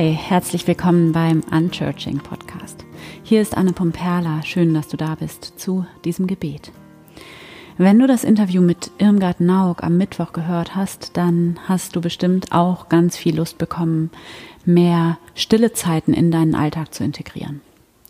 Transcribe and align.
Hi, 0.00 0.14
herzlich 0.14 0.66
willkommen 0.66 1.12
beim 1.12 1.42
Unchurching 1.52 2.20
Podcast. 2.20 2.86
Hier 3.22 3.42
ist 3.42 3.54
Anne 3.54 3.74
Pomperla. 3.74 4.42
Schön, 4.44 4.72
dass 4.72 4.88
du 4.88 4.96
da 4.96 5.14
bist 5.14 5.60
zu 5.60 5.84
diesem 6.06 6.26
Gebet. 6.26 6.72
Wenn 7.76 7.98
du 7.98 8.06
das 8.06 8.24
Interview 8.24 8.62
mit 8.62 8.90
Irmgard 8.96 9.40
Naug 9.40 9.82
am 9.82 9.98
Mittwoch 9.98 10.32
gehört 10.32 10.74
hast, 10.74 11.18
dann 11.18 11.60
hast 11.68 11.96
du 11.96 12.00
bestimmt 12.00 12.50
auch 12.50 12.88
ganz 12.88 13.18
viel 13.18 13.36
Lust 13.36 13.58
bekommen, 13.58 14.10
mehr 14.64 15.18
stille 15.34 15.74
Zeiten 15.74 16.14
in 16.14 16.30
deinen 16.30 16.54
Alltag 16.54 16.94
zu 16.94 17.04
integrieren. 17.04 17.60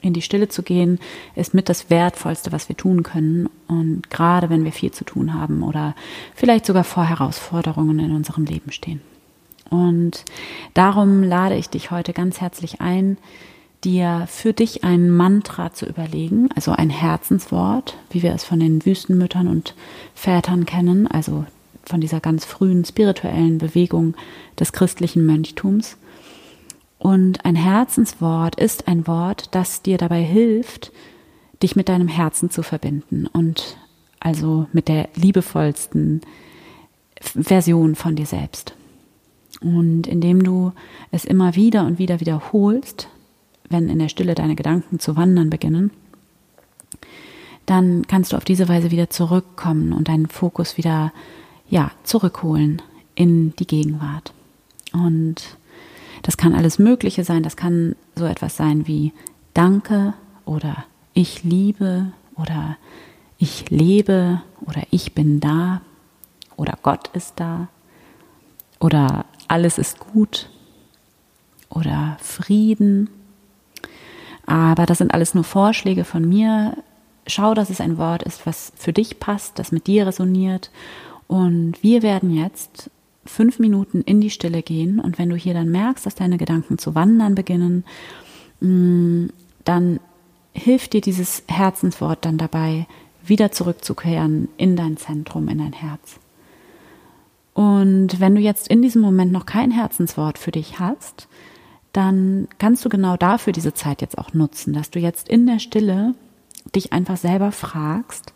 In 0.00 0.14
die 0.14 0.22
Stille 0.22 0.48
zu 0.48 0.62
gehen, 0.62 0.98
ist 1.34 1.52
mit 1.52 1.68
das 1.68 1.90
Wertvollste, 1.90 2.50
was 2.50 2.70
wir 2.70 2.78
tun 2.78 3.02
können. 3.02 3.50
Und 3.68 4.08
gerade 4.08 4.48
wenn 4.48 4.64
wir 4.64 4.72
viel 4.72 4.92
zu 4.92 5.04
tun 5.04 5.34
haben 5.34 5.62
oder 5.62 5.94
vielleicht 6.34 6.64
sogar 6.64 6.84
vor 6.84 7.04
Herausforderungen 7.04 7.98
in 7.98 8.12
unserem 8.12 8.46
Leben 8.46 8.72
stehen. 8.72 9.02
Und 9.74 10.24
darum 10.72 11.22
lade 11.22 11.56
ich 11.56 11.68
dich 11.68 11.90
heute 11.90 12.12
ganz 12.12 12.40
herzlich 12.40 12.80
ein, 12.80 13.18
dir 13.82 14.26
für 14.28 14.52
dich 14.52 14.84
ein 14.84 15.10
Mantra 15.10 15.72
zu 15.72 15.84
überlegen, 15.86 16.48
also 16.54 16.72
ein 16.72 16.90
Herzenswort, 16.90 17.96
wie 18.10 18.22
wir 18.22 18.32
es 18.32 18.44
von 18.44 18.60
den 18.60 18.84
Wüstenmüttern 18.86 19.48
und 19.48 19.74
Vätern 20.14 20.64
kennen, 20.64 21.06
also 21.06 21.44
von 21.84 22.00
dieser 22.00 22.20
ganz 22.20 22.44
frühen 22.44 22.84
spirituellen 22.84 23.58
Bewegung 23.58 24.14
des 24.58 24.72
christlichen 24.72 25.26
Mönchtums. 25.26 25.98
Und 26.98 27.44
ein 27.44 27.56
Herzenswort 27.56 28.56
ist 28.56 28.88
ein 28.88 29.06
Wort, 29.06 29.48
das 29.50 29.82
dir 29.82 29.98
dabei 29.98 30.22
hilft, 30.22 30.92
dich 31.62 31.76
mit 31.76 31.88
deinem 31.88 32.08
Herzen 32.08 32.48
zu 32.50 32.62
verbinden 32.62 33.26
und 33.26 33.76
also 34.20 34.66
mit 34.72 34.88
der 34.88 35.08
liebevollsten 35.14 36.22
Version 37.20 37.94
von 37.94 38.16
dir 38.16 38.26
selbst. 38.26 38.73
Und 39.60 40.06
indem 40.06 40.42
du 40.42 40.72
es 41.10 41.24
immer 41.24 41.54
wieder 41.54 41.86
und 41.86 41.98
wieder 41.98 42.20
wiederholst, 42.20 43.08
wenn 43.68 43.88
in 43.88 43.98
der 43.98 44.08
Stille 44.08 44.34
deine 44.34 44.56
Gedanken 44.56 44.98
zu 44.98 45.16
wandern 45.16 45.50
beginnen, 45.50 45.90
dann 47.66 48.06
kannst 48.06 48.32
du 48.32 48.36
auf 48.36 48.44
diese 48.44 48.68
Weise 48.68 48.90
wieder 48.90 49.10
zurückkommen 49.10 49.92
und 49.92 50.08
deinen 50.08 50.26
Fokus 50.26 50.76
wieder 50.76 51.12
ja, 51.70 51.90
zurückholen 52.02 52.82
in 53.14 53.54
die 53.56 53.66
Gegenwart. 53.66 54.32
Und 54.92 55.56
das 56.22 56.36
kann 56.36 56.54
alles 56.54 56.78
Mögliche 56.78 57.24
sein. 57.24 57.42
Das 57.42 57.56
kann 57.56 57.96
so 58.16 58.26
etwas 58.26 58.56
sein 58.56 58.86
wie 58.86 59.12
Danke 59.54 60.14
oder 60.44 60.84
ich 61.14 61.44
liebe 61.44 62.12
oder 62.36 62.76
ich 63.38 63.70
lebe 63.70 64.42
oder 64.66 64.82
ich 64.90 65.14
bin 65.14 65.40
da 65.40 65.80
oder 66.56 66.78
Gott 66.82 67.08
ist 67.14 67.34
da 67.36 67.68
oder 68.80 69.24
alles 69.48 69.78
ist 69.78 69.98
gut 69.98 70.48
oder 71.68 72.16
Frieden. 72.20 73.10
Aber 74.46 74.86
das 74.86 74.98
sind 74.98 75.12
alles 75.12 75.34
nur 75.34 75.44
Vorschläge 75.44 76.04
von 76.04 76.28
mir. 76.28 76.76
Schau, 77.26 77.54
dass 77.54 77.70
es 77.70 77.80
ein 77.80 77.96
Wort 77.96 78.22
ist, 78.22 78.46
was 78.46 78.72
für 78.76 78.92
dich 78.92 79.18
passt, 79.18 79.58
das 79.58 79.72
mit 79.72 79.86
dir 79.86 80.06
resoniert. 80.06 80.70
Und 81.26 81.82
wir 81.82 82.02
werden 82.02 82.30
jetzt 82.30 82.90
fünf 83.24 83.58
Minuten 83.58 84.02
in 84.02 84.20
die 84.20 84.30
Stille 84.30 84.62
gehen. 84.62 85.00
Und 85.00 85.18
wenn 85.18 85.30
du 85.30 85.36
hier 85.36 85.54
dann 85.54 85.70
merkst, 85.70 86.04
dass 86.04 86.14
deine 86.14 86.36
Gedanken 86.36 86.78
zu 86.78 86.94
wandern 86.94 87.34
beginnen, 87.34 87.84
mm, 88.60 89.26
dann 89.64 90.00
hilft 90.52 90.92
dir 90.92 91.00
dieses 91.00 91.42
Herzenswort 91.48 92.24
dann 92.24 92.38
dabei, 92.38 92.86
wieder 93.24 93.50
zurückzukehren 93.50 94.48
in 94.58 94.76
dein 94.76 94.98
Zentrum, 94.98 95.48
in 95.48 95.58
dein 95.58 95.72
Herz. 95.72 96.18
Und 97.54 98.20
wenn 98.20 98.34
du 98.34 98.40
jetzt 98.40 98.68
in 98.68 98.82
diesem 98.82 99.00
Moment 99.00 99.32
noch 99.32 99.46
kein 99.46 99.70
Herzenswort 99.70 100.38
für 100.38 100.50
dich 100.50 100.80
hast, 100.80 101.28
dann 101.92 102.48
kannst 102.58 102.84
du 102.84 102.88
genau 102.88 103.16
dafür 103.16 103.52
diese 103.52 103.72
Zeit 103.72 104.00
jetzt 104.00 104.18
auch 104.18 104.34
nutzen, 104.34 104.74
dass 104.74 104.90
du 104.90 104.98
jetzt 104.98 105.28
in 105.28 105.46
der 105.46 105.60
Stille 105.60 106.14
dich 106.74 106.92
einfach 106.92 107.16
selber 107.16 107.52
fragst, 107.52 108.34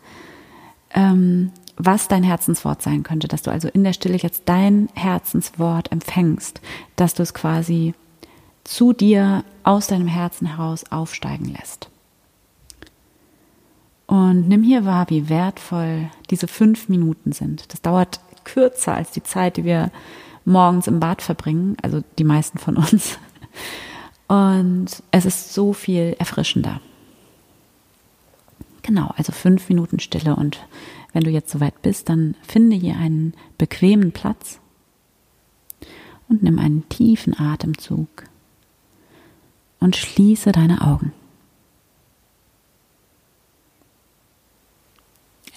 ähm, 0.95 1.51
was 1.77 2.07
dein 2.07 2.23
Herzenswort 2.23 2.83
sein 2.83 3.03
könnte, 3.03 3.27
dass 3.27 3.43
du 3.43 3.51
also 3.51 3.69
in 3.69 3.83
der 3.85 3.93
Stille 3.93 4.17
jetzt 4.17 4.43
dein 4.47 4.89
Herzenswort 4.95 5.91
empfängst, 5.91 6.61
dass 6.95 7.15
du 7.15 7.23
es 7.25 7.35
quasi 7.35 7.95
zu 8.63 8.93
dir 8.93 9.45
aus 9.65 9.89
deinem 9.89 10.09
Herzen 10.09 10.47
heraus 10.47 10.85
aufsteigen 10.91 11.47
lässt. 11.47 11.91
Und 14.07 14.49
nimm 14.49 14.63
hier 14.63 14.85
wahr, 14.85 15.07
wie 15.11 15.29
wertvoll 15.29 16.11
diese 16.31 16.49
fünf 16.49 16.89
Minuten 16.89 17.33
sind. 17.33 17.73
Das 17.73 17.83
dauert 17.83 18.21
kürzer 18.53 18.95
als 18.95 19.11
die 19.11 19.23
Zeit, 19.23 19.57
die 19.57 19.65
wir 19.65 19.91
morgens 20.45 20.87
im 20.87 20.99
Bad 20.99 21.23
verbringen, 21.23 21.77
also 21.83 22.03
die 22.19 22.25
meisten 22.25 22.59
von 22.59 22.77
uns. 22.77 23.19
Und 24.29 25.03
es 25.11 25.25
ist 25.25 25.55
so 25.55 25.73
viel 25.73 26.17
erfrischender. 26.19 26.81
Genau, 28.83 29.13
also 29.17 29.33
fünf 29.33 29.69
Minuten 29.69 30.01
Stille 30.01 30.35
und 30.37 30.67
wenn 31.13 31.25
du 31.25 31.31
jetzt 31.31 31.51
soweit 31.51 31.81
bist, 31.83 32.09
dann 32.09 32.35
finde 32.47 32.77
hier 32.77 32.97
einen 32.97 33.35
bequemen 33.59 34.13
Platz 34.13 34.61
und 36.29 36.43
nimm 36.43 36.59
einen 36.59 36.89
tiefen 36.89 37.39
Atemzug 37.39 38.09
und 39.81 39.97
schließe 39.97 40.53
deine 40.53 40.83
Augen. 40.83 41.13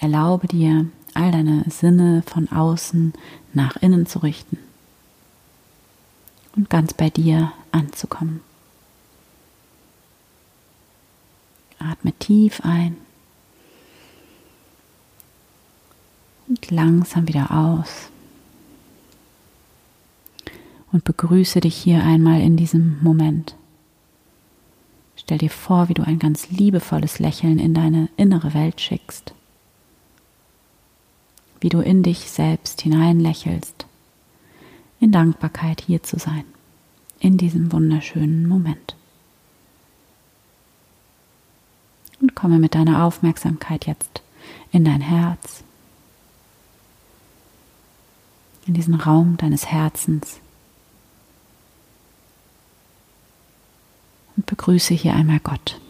Erlaube 0.00 0.48
dir, 0.48 0.86
all 1.14 1.30
deine 1.30 1.64
Sinne 1.68 2.22
von 2.26 2.50
außen 2.50 3.12
nach 3.52 3.76
innen 3.76 4.06
zu 4.06 4.20
richten 4.20 4.58
und 6.56 6.70
ganz 6.70 6.94
bei 6.94 7.10
dir 7.10 7.52
anzukommen. 7.70 8.40
Atme 11.78 12.12
tief 12.18 12.60
ein 12.62 12.96
und 16.48 16.70
langsam 16.70 17.26
wieder 17.26 17.50
aus. 17.50 18.08
Und 20.92 21.04
begrüße 21.04 21.60
dich 21.60 21.74
hier 21.74 22.04
einmal 22.04 22.42
in 22.42 22.56
diesem 22.56 23.02
Moment. 23.02 23.56
Stell 25.16 25.38
dir 25.38 25.50
vor, 25.50 25.88
wie 25.88 25.94
du 25.94 26.02
ein 26.02 26.18
ganz 26.18 26.50
liebevolles 26.50 27.18
Lächeln 27.18 27.58
in 27.58 27.72
deine 27.72 28.10
innere 28.16 28.52
Welt 28.52 28.80
schickst 28.80 29.32
wie 31.62 31.68
du 31.68 31.80
in 31.80 32.02
dich 32.02 32.28
selbst 32.28 32.80
hineinlächelst, 32.80 33.86
in 34.98 35.12
Dankbarkeit 35.12 35.80
hier 35.80 36.02
zu 36.02 36.18
sein, 36.18 36.44
in 37.20 37.38
diesem 37.38 37.70
wunderschönen 37.70 38.48
Moment. 38.48 38.96
Und 42.20 42.34
komme 42.34 42.58
mit 42.58 42.74
deiner 42.74 43.04
Aufmerksamkeit 43.04 43.86
jetzt 43.86 44.22
in 44.72 44.84
dein 44.84 45.00
Herz, 45.00 45.62
in 48.66 48.74
diesen 48.74 48.96
Raum 48.96 49.36
deines 49.36 49.66
Herzens 49.66 50.40
und 54.36 54.46
begrüße 54.46 54.94
hier 54.94 55.14
einmal 55.14 55.38
Gott. 55.38 55.80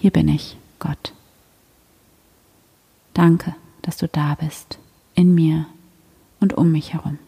Hier 0.00 0.10
bin 0.10 0.28
ich, 0.28 0.56
Gott. 0.80 1.12
Danke, 3.16 3.54
dass 3.80 3.96
du 3.96 4.08
da 4.08 4.34
bist, 4.34 4.78
in 5.14 5.34
mir 5.34 5.64
und 6.38 6.52
um 6.52 6.70
mich 6.70 6.92
herum. 6.92 7.18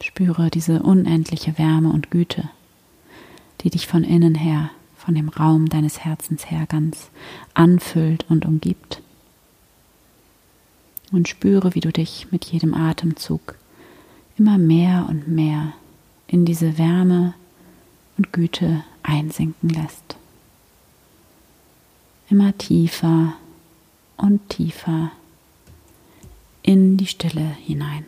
Spüre 0.00 0.50
diese 0.50 0.84
unendliche 0.84 1.58
Wärme 1.58 1.88
und 1.88 2.12
Güte, 2.12 2.48
die 3.60 3.70
dich 3.70 3.88
von 3.88 4.04
innen 4.04 4.36
her, 4.36 4.70
von 4.96 5.16
dem 5.16 5.28
Raum 5.28 5.68
deines 5.68 6.04
Herzens 6.04 6.48
her 6.48 6.66
ganz 6.68 7.10
anfüllt 7.54 8.24
und 8.28 8.46
umgibt. 8.46 9.02
Und 11.10 11.26
spüre, 11.28 11.74
wie 11.74 11.80
du 11.80 11.90
dich 11.90 12.28
mit 12.30 12.44
jedem 12.44 12.72
Atemzug 12.72 13.56
immer 14.38 14.58
mehr 14.58 15.06
und 15.08 15.26
mehr 15.26 15.72
in 16.28 16.44
diese 16.44 16.78
Wärme 16.78 17.34
und 18.16 18.32
Güte 18.32 18.84
einsinken 19.02 19.68
lässt 19.68 20.18
immer 22.32 22.56
tiefer 22.56 23.34
und 24.16 24.48
tiefer 24.48 25.12
in 26.62 26.96
die 26.96 27.06
Stille 27.06 27.44
hinein. 27.66 28.06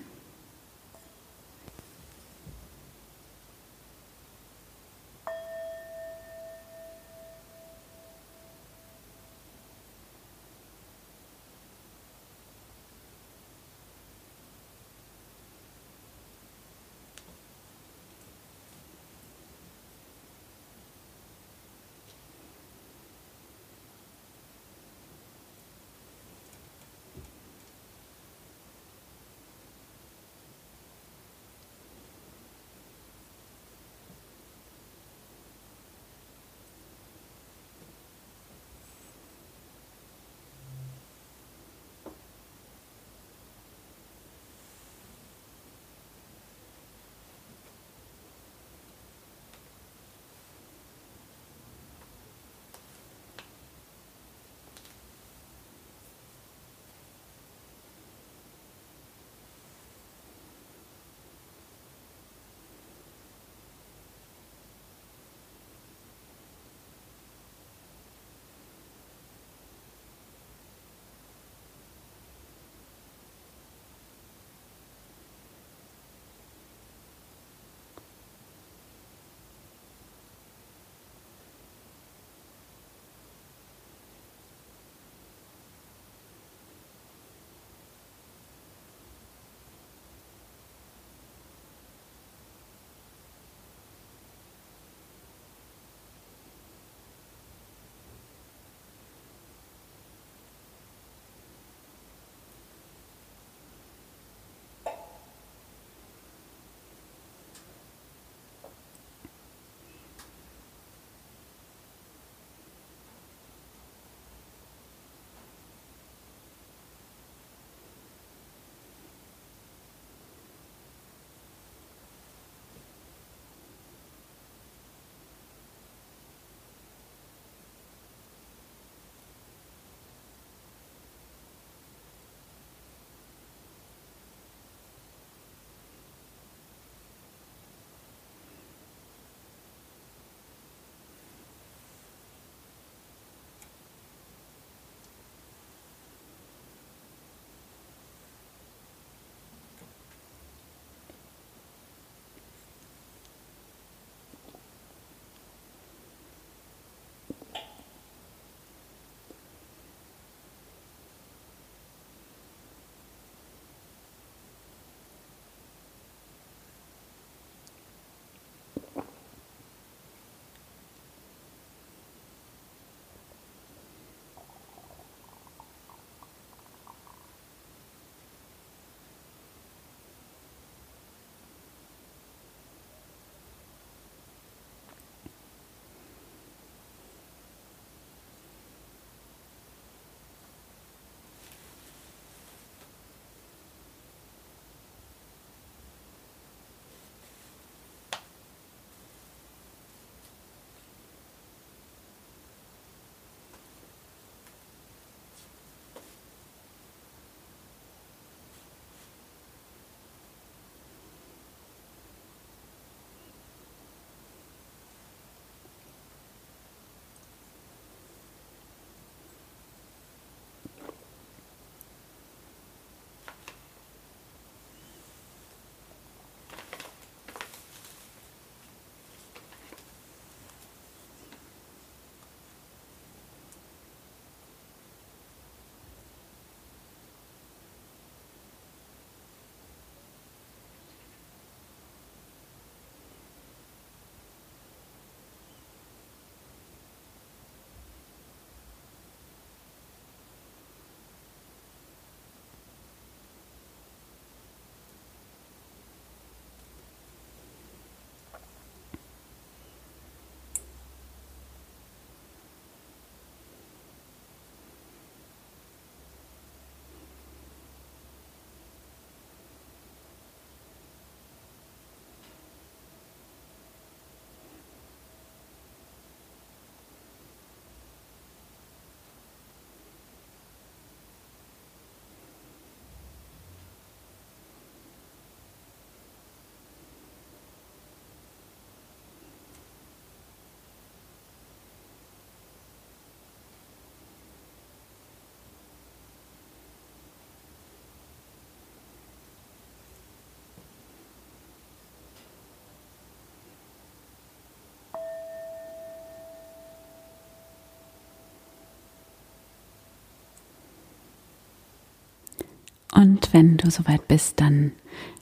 Und 312.95 313.33
wenn 313.33 313.57
du 313.57 313.71
soweit 313.71 314.07
bist, 314.07 314.41
dann 314.41 314.71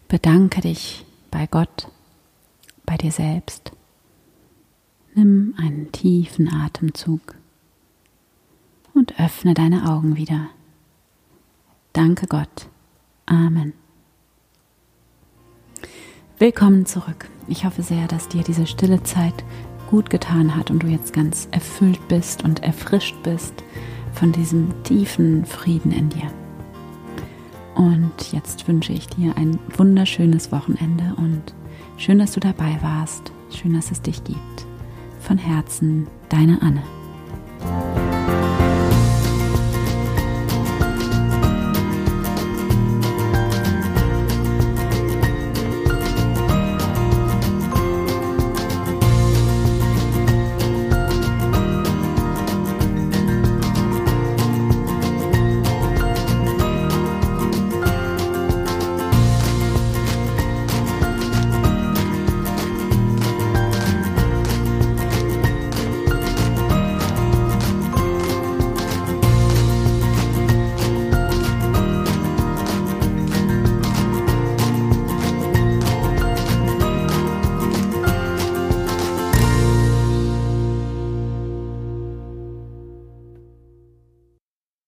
bedanke 0.07 0.61
dich 0.61 1.07
bei 1.31 1.47
Gott, 1.47 1.88
bei 2.85 2.99
dir 2.99 3.11
selbst. 3.11 3.73
Nimm 5.14 5.55
einen 5.57 5.91
tiefen 5.91 6.52
Atemzug 6.52 7.35
und 8.93 9.19
öffne 9.19 9.55
deine 9.55 9.91
Augen 9.91 10.17
wieder. 10.17 10.49
Danke 11.95 12.26
Gott. 12.26 12.69
Amen. 13.25 13.73
Willkommen 16.38 16.85
zurück. 16.85 17.31
Ich 17.49 17.64
hoffe 17.64 17.83
sehr, 17.83 18.07
dass 18.07 18.29
dir 18.29 18.43
diese 18.43 18.67
stille 18.67 19.02
Zeit 19.02 19.45
gut 19.88 20.11
getan 20.11 20.57
hat 20.57 20.71
und 20.71 20.83
du 20.83 20.88
jetzt 20.88 21.14
ganz 21.14 21.49
erfüllt 21.52 22.07
bist 22.09 22.45
und 22.45 22.62
erfrischt 22.62 23.17
bist 23.23 23.55
von 24.12 24.31
diesem 24.33 24.83
tiefen 24.83 25.47
Frieden 25.47 25.93
in 25.93 26.11
dir. 26.11 26.42
Und 27.75 28.33
jetzt 28.33 28.69
wünsche 28.69 28.93
ich 28.93 29.09
dir 29.09 29.37
ein 29.37 29.59
wunderschönes 29.76 30.52
Wochenende 30.52 31.14
und 31.17 31.43
schön, 31.97 32.19
dass 32.19 32.33
du 32.33 32.41
dabei 32.41 32.79
warst. 32.83 33.33
Schön, 33.50 33.75
dass 33.75 33.91
es 33.91 34.02
dich 34.02 34.23
gibt. 34.25 34.67
Von 35.21 35.38
Herzen, 35.38 36.07
deine 36.29 36.61
Anne. 36.62 36.83